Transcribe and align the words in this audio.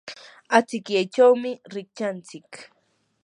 achikyaychawmi 0.57 1.51
rikchanchik. 1.73 2.49